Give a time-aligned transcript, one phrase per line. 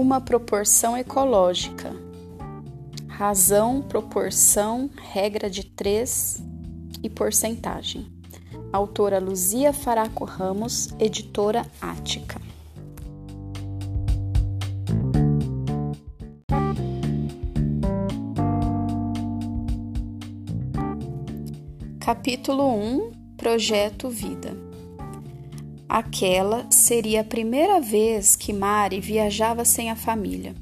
[0.00, 1.90] uma proporção ecológica.
[3.08, 6.42] Razão, proporção, regra de três
[7.02, 8.06] e porcentagem.
[8.70, 12.38] Autora Luzia Faraco Ramos, editora Ática.
[21.98, 24.65] Capítulo 1 Projeto Vida
[25.88, 30.54] Aquela seria a primeira vez que Mari viajava sem a família.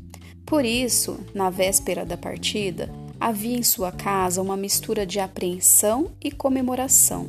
[0.45, 6.31] Por isso, na véspera da partida, havia em sua casa uma mistura de apreensão e
[6.31, 7.27] comemoração.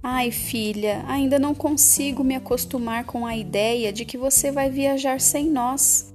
[0.00, 5.20] Ai, filha, ainda não consigo me acostumar com a ideia de que você vai viajar
[5.20, 6.14] sem nós.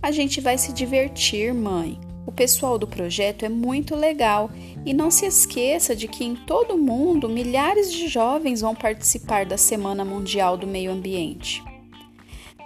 [0.00, 2.00] A gente vai se divertir, mãe.
[2.30, 4.52] O pessoal do projeto é muito legal
[4.86, 9.44] e não se esqueça de que em todo o mundo milhares de jovens vão participar
[9.44, 11.60] da Semana Mundial do Meio Ambiente.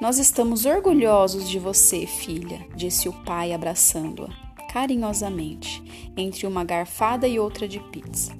[0.02, 4.28] Nós estamos orgulhosos de você, filha, disse o pai abraçando-a
[4.70, 5.82] carinhosamente,
[6.14, 8.36] entre uma garfada e outra de pizza.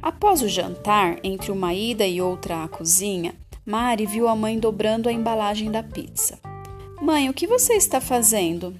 [0.00, 3.34] Após o jantar, entre uma ida e outra à cozinha,
[3.66, 6.38] Mari viu a mãe dobrando a embalagem da pizza.
[7.02, 8.74] Mãe, o que você está fazendo?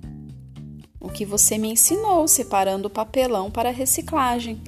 [1.05, 4.61] O que você me ensinou, separando o papelão para reciclagem.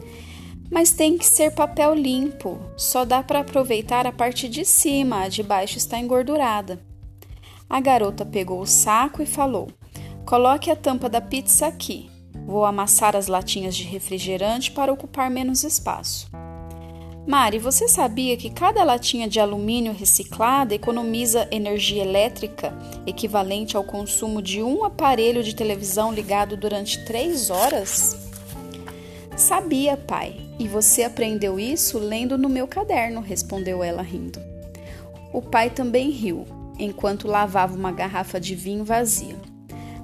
[0.70, 5.28] Mas tem que ser papel limpo, só dá para aproveitar a parte de cima, a
[5.28, 6.78] de baixo está engordurada.
[7.70, 9.68] A garota pegou o saco e falou:
[10.26, 12.10] Coloque a tampa da pizza aqui.
[12.46, 16.28] Vou amassar as latinhas de refrigerante para ocupar menos espaço.
[17.26, 22.72] Mari, você sabia que cada latinha de alumínio reciclada economiza energia elétrica
[23.04, 28.16] equivalente ao consumo de um aparelho de televisão ligado durante três horas?
[29.36, 34.40] Sabia, pai, e você aprendeu isso lendo no meu caderno, respondeu ela rindo.
[35.32, 36.46] O pai também riu,
[36.78, 39.34] enquanto lavava uma garrafa de vinho vazia.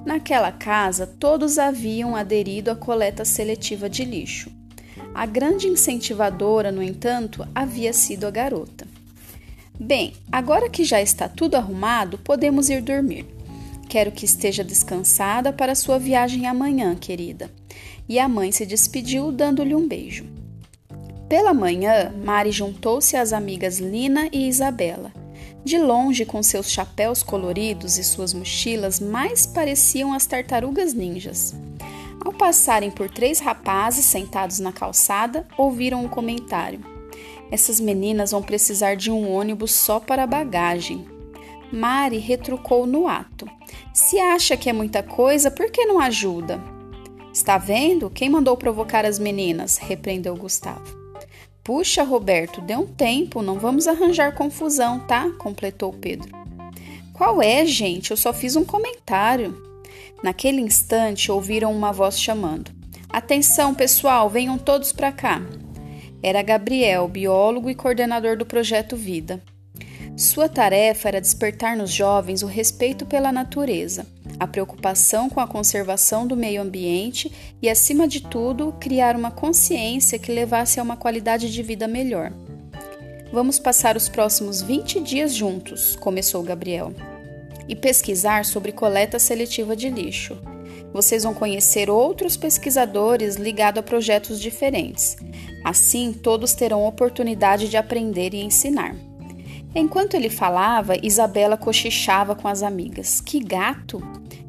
[0.05, 4.51] Naquela casa, todos haviam aderido à coleta seletiva de lixo.
[5.13, 8.87] A grande incentivadora, no entanto, havia sido a garota.
[9.79, 13.25] Bem, agora que já está tudo arrumado, podemos ir dormir.
[13.87, 17.51] Quero que esteja descansada para sua viagem amanhã, querida.
[18.09, 20.25] E a mãe se despediu, dando-lhe um beijo.
[21.29, 25.11] Pela manhã, Mari juntou-se às amigas Lina e Isabela.
[25.63, 31.55] De longe, com seus chapéus coloridos e suas mochilas, mais pareciam as tartarugas ninjas.
[32.23, 36.79] Ao passarem por três rapazes sentados na calçada, ouviram um comentário.
[37.51, 41.05] Essas meninas vão precisar de um ônibus só para bagagem.
[41.71, 43.45] Mari retrucou no ato.
[43.93, 46.63] Se acha que é muita coisa, por que não ajuda?
[47.33, 48.09] Está vendo?
[48.09, 49.77] Quem mandou provocar as meninas?
[49.77, 50.97] repreendeu Gustavo.
[51.63, 55.29] Puxa, Roberto, dê um tempo, não vamos arranjar confusão, tá?
[55.39, 56.29] completou Pedro.
[57.11, 58.11] Qual é, gente?
[58.11, 59.72] Eu só fiz um comentário.
[60.23, 62.71] Naquele instante, ouviram uma voz chamando:
[63.09, 65.41] Atenção, pessoal, venham todos para cá.
[66.23, 69.43] Era Gabriel, biólogo e coordenador do projeto Vida.
[70.15, 74.07] Sua tarefa era despertar nos jovens o respeito pela natureza,
[74.39, 77.29] a preocupação com a conservação do meio ambiente
[77.61, 82.31] e, acima de tudo, criar uma consciência que levasse a uma qualidade de vida melhor.
[83.33, 86.93] Vamos passar os próximos 20 dias juntos, começou Gabriel
[87.67, 90.37] e pesquisar sobre coleta seletiva de lixo.
[90.93, 95.17] Vocês vão conhecer outros pesquisadores ligados a projetos diferentes.
[95.63, 98.95] Assim, todos terão oportunidade de aprender e ensinar.
[99.75, 103.19] Enquanto ele falava, Isabela cochichava com as amigas.
[103.19, 104.03] Que gato!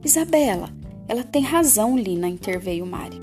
[0.04, 0.68] Isabela,
[1.08, 3.20] ela tem razão, Lina, interveio Mari.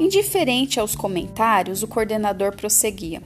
[0.00, 3.22] Indiferente aos comentários, o coordenador prosseguia.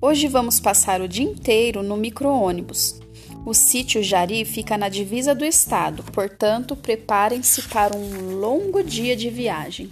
[0.00, 2.98] Hoje vamos passar o dia inteiro no micro-ônibus.
[3.44, 9.30] O sítio Jari fica na divisa do estado, portanto, preparem-se para um longo dia de
[9.30, 9.88] viagem.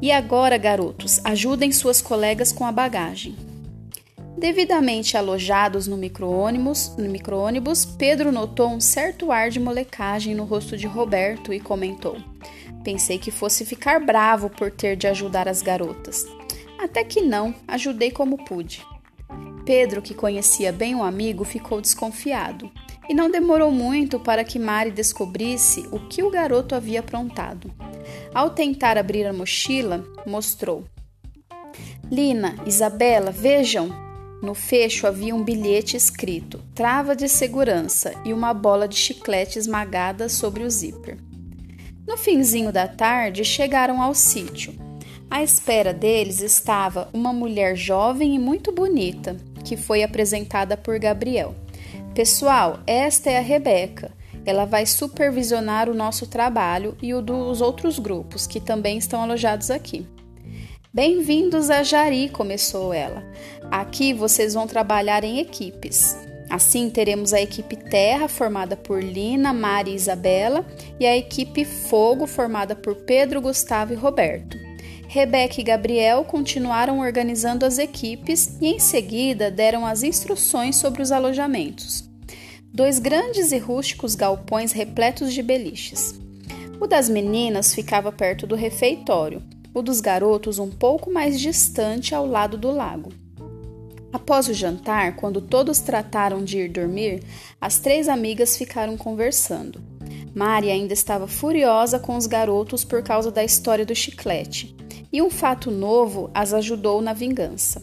[0.00, 3.36] E agora, garotos, ajudem suas colegas com a bagagem.
[4.38, 7.36] Devidamente alojados no micro-ônibus, micro
[7.98, 12.16] Pedro notou um certo ar de molecagem no rosto de Roberto e comentou:
[12.82, 16.26] Pensei que fosse ficar bravo por ter de ajudar as garotas.
[16.78, 18.84] Até que não, ajudei como pude.
[19.64, 22.70] Pedro, que conhecia bem o amigo, ficou desconfiado.
[23.08, 27.72] E não demorou muito para que Mari descobrisse o que o garoto havia aprontado.
[28.34, 30.84] Ao tentar abrir a mochila, mostrou.
[32.10, 33.90] Lina, Isabela, vejam!
[34.42, 40.28] No fecho havia um bilhete escrito: trava de segurança e uma bola de chiclete esmagada
[40.28, 41.16] sobre o zíper.
[42.06, 44.74] No finzinho da tarde, chegaram ao sítio.
[45.30, 51.54] À espera deles estava uma mulher jovem e muito bonita, que foi apresentada por Gabriel.
[52.14, 54.12] Pessoal, esta é a Rebeca.
[54.44, 59.70] Ela vai supervisionar o nosso trabalho e o dos outros grupos que também estão alojados
[59.70, 60.06] aqui.
[60.92, 63.22] Bem-vindos a Jari, começou ela.
[63.70, 66.16] Aqui vocês vão trabalhar em equipes.
[66.50, 70.66] Assim, teremos a equipe Terra, formada por Lina, Mari e Isabela,
[71.00, 74.58] e a equipe Fogo, formada por Pedro, Gustavo e Roberto.
[75.12, 81.12] Rebeca e Gabriel continuaram organizando as equipes e, em seguida, deram as instruções sobre os
[81.12, 82.08] alojamentos.
[82.72, 86.18] Dois grandes e rústicos galpões repletos de beliches.
[86.80, 89.42] O das meninas ficava perto do refeitório,
[89.74, 93.12] o dos garotos um pouco mais distante ao lado do lago.
[94.10, 97.22] Após o jantar, quando todos trataram de ir dormir,
[97.60, 99.78] as três amigas ficaram conversando.
[100.34, 104.74] Mari ainda estava furiosa com os garotos por causa da história do chiclete,
[105.12, 107.82] e um fato novo as ajudou na vingança.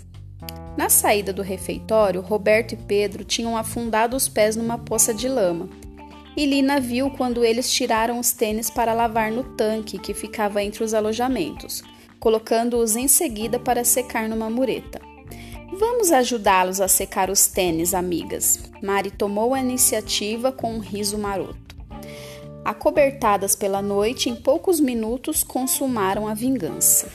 [0.76, 5.70] Na saída do refeitório, Roberto e Pedro tinham afundado os pés numa poça de lama.
[6.36, 10.84] E Lina viu quando eles tiraram os tênis para lavar no tanque que ficava entre
[10.84, 11.84] os alojamentos,
[12.20, 15.02] colocando-os em seguida para secar numa mureta.
[15.78, 18.60] Vamos ajudá-los a secar os tênis, amigas.
[18.82, 21.69] Mari tomou a iniciativa com um riso maroto.
[22.70, 27.10] Acobertadas pela noite, em poucos minutos consumaram a vingança.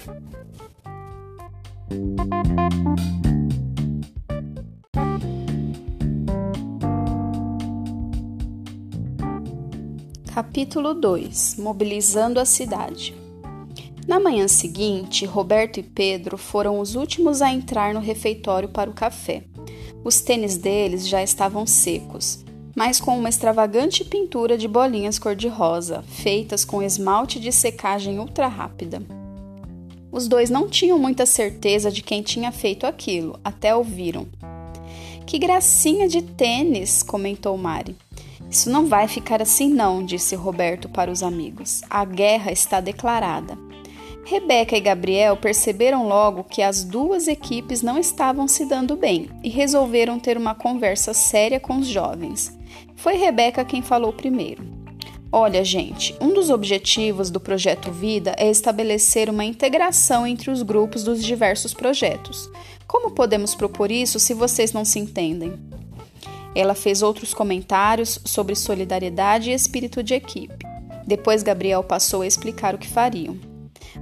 [10.34, 13.14] Capítulo 2 Mobilizando a cidade
[14.08, 18.92] na manhã seguinte, Roberto e Pedro foram os últimos a entrar no refeitório para o
[18.92, 19.44] café.
[20.04, 22.43] Os tênis deles já estavam secos,
[22.74, 29.02] mas com uma extravagante pintura de bolinhas cor-de-rosa, feitas com esmalte de secagem ultra rápida.
[30.10, 34.26] Os dois não tinham muita certeza de quem tinha feito aquilo, até ouviram.
[35.26, 37.96] Que gracinha de tênis, comentou Mari.
[38.50, 41.82] Isso não vai ficar assim, não, disse Roberto para os amigos.
[41.90, 43.58] A guerra está declarada.
[44.24, 49.50] Rebeca e Gabriel perceberam logo que as duas equipes não estavam se dando bem e
[49.50, 52.56] resolveram ter uma conversa séria com os jovens.
[53.04, 54.64] Foi Rebeca quem falou primeiro.
[55.30, 61.04] Olha, gente, um dos objetivos do projeto Vida é estabelecer uma integração entre os grupos
[61.04, 62.50] dos diversos projetos.
[62.86, 65.52] Como podemos propor isso se vocês não se entendem?
[66.54, 70.64] Ela fez outros comentários sobre solidariedade e espírito de equipe.
[71.06, 73.38] Depois, Gabriel passou a explicar o que fariam.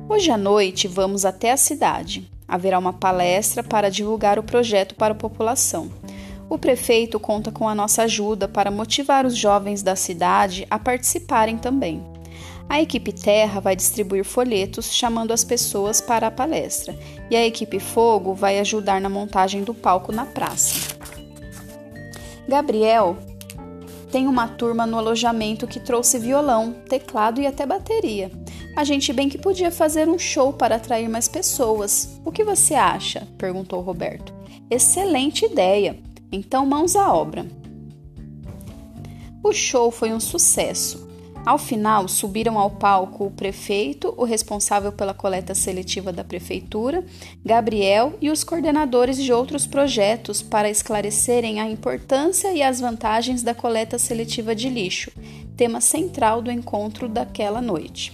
[0.08, 2.30] Hoje à noite vamos até a cidade.
[2.46, 5.90] Haverá uma palestra para divulgar o projeto para a população.
[6.52, 11.56] O prefeito conta com a nossa ajuda para motivar os jovens da cidade a participarem
[11.56, 12.06] também.
[12.68, 16.94] A equipe Terra vai distribuir folhetos chamando as pessoas para a palestra,
[17.30, 20.94] e a equipe Fogo vai ajudar na montagem do palco na praça.
[22.46, 23.16] Gabriel
[24.10, 28.30] tem uma turma no alojamento que trouxe violão, teclado e até bateria.
[28.76, 32.20] A gente bem que podia fazer um show para atrair mais pessoas.
[32.26, 33.26] O que você acha?
[33.38, 34.34] perguntou Roberto.
[34.70, 36.11] Excelente ideia.
[36.32, 37.46] Então, mãos à obra.
[39.44, 41.12] O show foi um sucesso.
[41.44, 47.04] Ao final, subiram ao palco o prefeito, o responsável pela coleta seletiva da prefeitura,
[47.44, 53.54] Gabriel e os coordenadores de outros projetos para esclarecerem a importância e as vantagens da
[53.54, 55.10] coleta seletiva de lixo,
[55.56, 58.12] tema central do encontro daquela noite.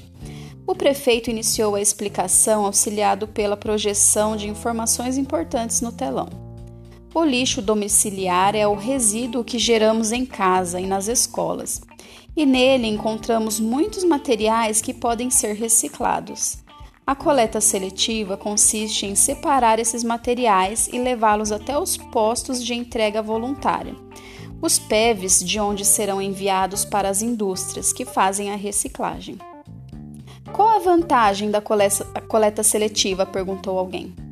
[0.67, 6.48] O prefeito iniciou a explicação auxiliado pela projeção de informações importantes no telão.
[7.19, 11.81] O lixo domiciliar é o resíduo que geramos em casa e nas escolas,
[12.37, 16.59] e nele encontramos muitos materiais que podem ser reciclados.
[17.05, 23.21] A coleta seletiva consiste em separar esses materiais e levá-los até os postos de entrega
[23.21, 23.97] voluntária,
[24.63, 29.39] os PEVs, de onde serão enviados para as indústrias que fazem a reciclagem.
[30.53, 33.27] Qual a vantagem da coleta seletiva?
[33.27, 34.28] perguntou alguém.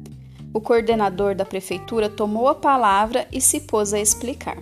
[0.53, 4.59] O coordenador da prefeitura tomou a palavra e se pôs a explicar.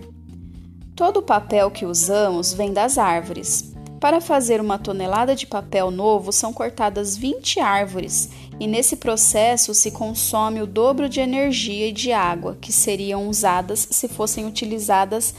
[0.95, 3.73] Todo o papel que usamos vem das árvores.
[3.99, 9.91] Para fazer uma tonelada de papel novo são cortadas 20 árvores e nesse processo se
[9.91, 15.33] consome o dobro de energia e de água que seriam usadas se fossem utilizadas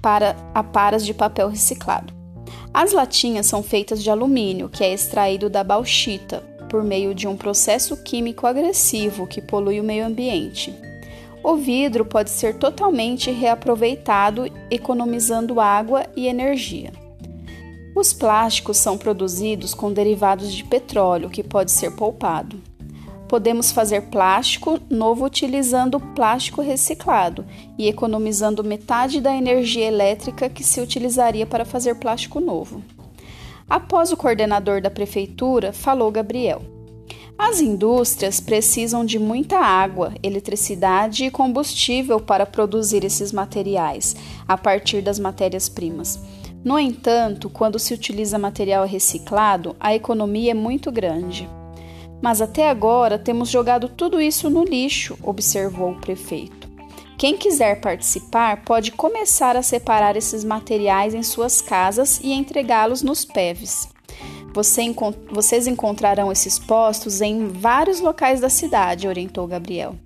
[0.00, 2.14] para aparas de papel reciclado.
[2.72, 7.36] As latinhas são feitas de alumínio, que é extraído da bauxita, por meio de um
[7.36, 10.74] processo químico agressivo que polui o meio ambiente.
[11.42, 16.92] O vidro pode ser totalmente reaproveitado, economizando água e energia.
[17.94, 22.60] Os plásticos são produzidos com derivados de petróleo, que pode ser poupado.
[23.28, 27.44] Podemos fazer plástico novo utilizando plástico reciclado
[27.78, 32.82] e economizando metade da energia elétrica que se utilizaria para fazer plástico novo.
[33.68, 36.62] Após o coordenador da prefeitura, falou Gabriel.
[37.36, 45.02] As indústrias precisam de muita água, eletricidade e combustível para produzir esses materiais a partir
[45.02, 46.18] das matérias-primas.
[46.64, 51.48] No entanto, quando se utiliza material reciclado, a economia é muito grande.
[52.22, 56.65] Mas até agora temos jogado tudo isso no lixo, observou o prefeito.
[57.18, 63.24] Quem quiser participar pode começar a separar esses materiais em suas casas e entregá-los nos
[63.24, 63.88] PEVs.
[64.52, 69.96] Você encont vocês encontrarão esses postos em vários locais da cidade, orientou Gabriel.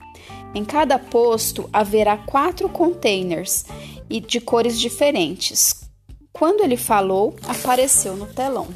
[0.54, 3.64] Em cada posto haverá quatro containers
[4.08, 5.88] e de cores diferentes.
[6.32, 8.68] Quando ele falou, apareceu no telão.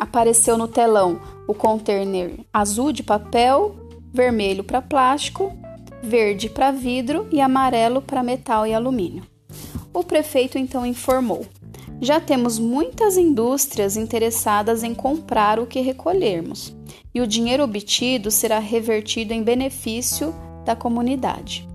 [0.00, 3.76] apareceu no telão o container azul de papel,
[4.12, 5.52] vermelho para plástico,
[6.02, 9.24] verde para vidro e amarelo para metal e alumínio.
[9.92, 11.46] O prefeito então informou:
[12.00, 16.74] Já temos muitas indústrias interessadas em comprar o que recolhermos,
[17.14, 21.68] e o dinheiro obtido será revertido em benefício da comunidade.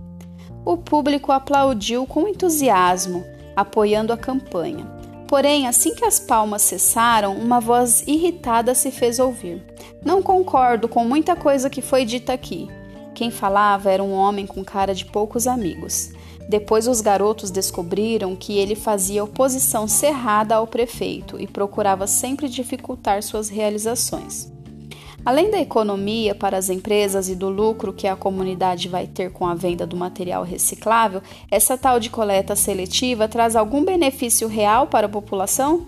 [0.64, 3.24] O público aplaudiu com entusiasmo,
[3.54, 4.84] apoiando a campanha.
[5.28, 9.64] Porém, assim que as palmas cessaram, uma voz irritada se fez ouvir.
[10.04, 12.68] Não concordo com muita coisa que foi dita aqui.
[13.14, 16.10] Quem falava era um homem com cara de poucos amigos.
[16.48, 23.22] Depois os garotos descobriram que ele fazia oposição cerrada ao prefeito e procurava sempre dificultar
[23.22, 24.55] suas realizações.
[25.26, 29.44] Além da economia para as empresas e do lucro que a comunidade vai ter com
[29.44, 35.06] a venda do material reciclável, essa tal de coleta seletiva traz algum benefício real para
[35.06, 35.84] a população?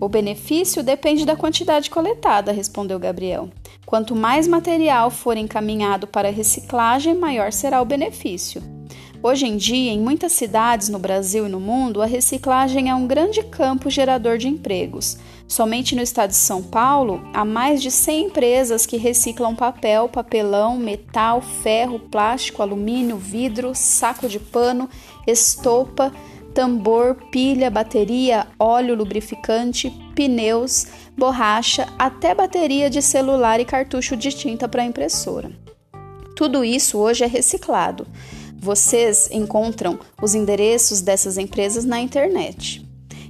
[0.00, 3.48] O benefício depende da quantidade coletada, respondeu Gabriel.
[3.86, 8.79] Quanto mais material for encaminhado para reciclagem, maior será o benefício.
[9.22, 13.06] Hoje em dia, em muitas cidades no Brasil e no mundo, a reciclagem é um
[13.06, 15.18] grande campo gerador de empregos.
[15.46, 20.78] Somente no estado de São Paulo, há mais de 100 empresas que reciclam papel, papelão,
[20.78, 24.88] metal, ferro, plástico, alumínio, vidro, saco de pano,
[25.26, 26.10] estopa,
[26.54, 34.66] tambor, pilha, bateria, óleo lubrificante, pneus, borracha, até bateria de celular e cartucho de tinta
[34.66, 35.52] para impressora.
[36.34, 38.06] Tudo isso hoje é reciclado.
[38.62, 42.86] Vocês encontram os endereços dessas empresas na internet.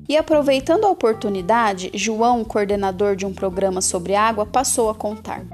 [0.09, 5.45] E aproveitando a oportunidade, João, coordenador de um programa sobre água, passou a contar.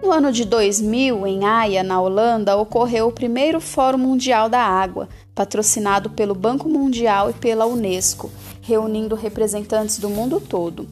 [0.00, 5.08] No ano de 2000, em Haia, na Holanda, ocorreu o primeiro Fórum Mundial da Água,
[5.34, 8.30] patrocinado pelo Banco Mundial e pela Unesco,
[8.62, 10.86] reunindo representantes do mundo todo.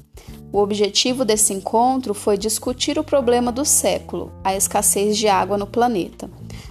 [0.57, 5.67] O objetivo desse encontro foi discutir o problema do século, a escassez de água no
[5.67, 6.31] planeta.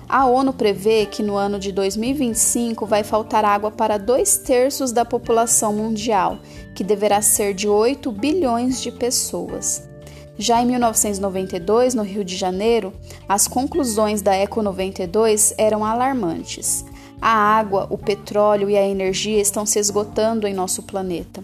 [0.10, 5.06] A ONU prevê que no ano de 2025 vai faltar água para dois terços da
[5.06, 6.40] população mundial,
[6.74, 9.88] que deverá ser de 8 bilhões de pessoas.
[10.36, 12.92] Já em 1992, no Rio de Janeiro,
[13.30, 16.84] as conclusões da Eco 92 eram alarmantes.
[17.22, 21.44] A água, o petróleo e a energia estão se esgotando em nosso planeta.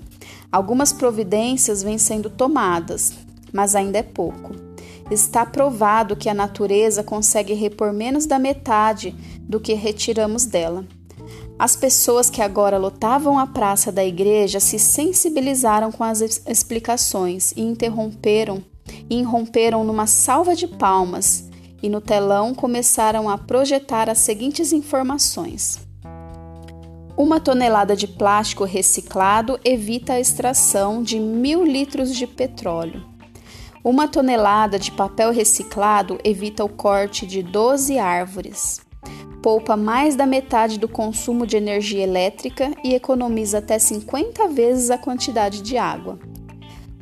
[0.51, 3.13] Algumas providências vêm sendo tomadas,
[3.53, 4.71] mas ainda é pouco
[5.13, 10.85] está provado que a natureza consegue repor menos da metade do que retiramos dela.
[11.59, 17.61] As pessoas que agora lotavam a praça da igreja se sensibilizaram com as explicações e
[17.61, 18.63] interromperam
[19.09, 21.49] e irromperam numa salva de palmas
[21.83, 25.90] e no telão começaram a projetar as seguintes informações.
[27.21, 33.05] Uma tonelada de plástico reciclado evita a extração de mil litros de petróleo.
[33.83, 38.81] Uma tonelada de papel reciclado evita o corte de 12 árvores.
[39.39, 44.97] Poupa mais da metade do consumo de energia elétrica e economiza até 50 vezes a
[44.97, 46.17] quantidade de água.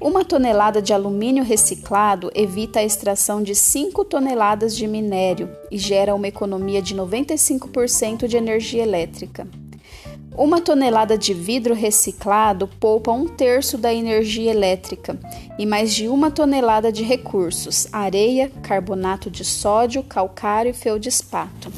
[0.02, 6.14] Uma tonelada de alumínio reciclado evita a extração de 5 toneladas de minério e gera
[6.14, 9.48] uma economia de 95% de energia elétrica.
[10.38, 15.20] Uma tonelada de vidro reciclado poupa um terço da energia elétrica
[15.58, 21.72] e mais de uma tonelada de recursos: areia, carbonato de sódio, calcário e feldespato.